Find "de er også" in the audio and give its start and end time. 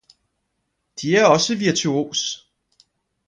1.01-1.55